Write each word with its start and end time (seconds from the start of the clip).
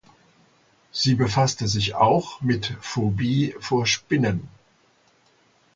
Sie 0.91 1.13
befasste 1.13 1.67
sich 1.67 1.93
auch 1.93 2.41
mit 2.41 2.75
Phobie 2.81 3.53
vor 3.59 3.85
Spinnen. 3.85 4.47